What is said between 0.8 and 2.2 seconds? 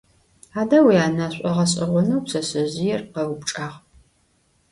vuyana?– ş'oğeş'eğoneu